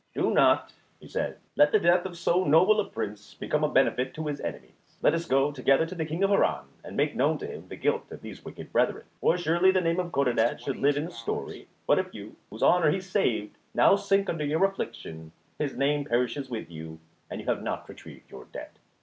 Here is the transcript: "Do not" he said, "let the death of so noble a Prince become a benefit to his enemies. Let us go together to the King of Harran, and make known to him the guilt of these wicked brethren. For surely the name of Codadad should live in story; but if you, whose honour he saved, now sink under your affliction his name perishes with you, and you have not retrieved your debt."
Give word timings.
"Do 0.15 0.31
not" 0.31 0.73
he 0.99 1.07
said, 1.07 1.37
"let 1.55 1.71
the 1.71 1.79
death 1.79 2.07
of 2.07 2.17
so 2.17 2.43
noble 2.43 2.79
a 2.79 2.89
Prince 2.89 3.35
become 3.35 3.63
a 3.63 3.69
benefit 3.69 4.15
to 4.15 4.25
his 4.25 4.41
enemies. 4.41 4.97
Let 5.03 5.13
us 5.13 5.27
go 5.27 5.51
together 5.51 5.85
to 5.85 5.93
the 5.93 6.07
King 6.07 6.23
of 6.23 6.31
Harran, 6.31 6.65
and 6.83 6.97
make 6.97 7.15
known 7.15 7.37
to 7.37 7.45
him 7.45 7.67
the 7.67 7.75
guilt 7.75 8.11
of 8.11 8.21
these 8.23 8.43
wicked 8.43 8.71
brethren. 8.71 9.03
For 9.19 9.37
surely 9.37 9.69
the 9.69 9.79
name 9.79 9.99
of 9.99 10.11
Codadad 10.11 10.59
should 10.59 10.77
live 10.77 10.97
in 10.97 11.11
story; 11.11 11.67
but 11.85 11.99
if 11.99 12.15
you, 12.15 12.35
whose 12.49 12.63
honour 12.63 12.89
he 12.89 12.99
saved, 12.99 13.59
now 13.75 13.95
sink 13.95 14.27
under 14.27 14.43
your 14.43 14.65
affliction 14.65 15.33
his 15.59 15.77
name 15.77 16.03
perishes 16.05 16.49
with 16.49 16.71
you, 16.71 16.97
and 17.29 17.39
you 17.39 17.45
have 17.45 17.61
not 17.61 17.87
retrieved 17.87 18.31
your 18.31 18.45
debt." 18.45 18.79